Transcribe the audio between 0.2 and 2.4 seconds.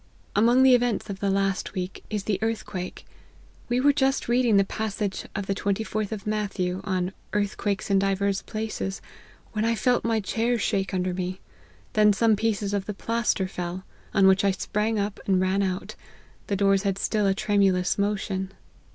"Among the events of the last week is the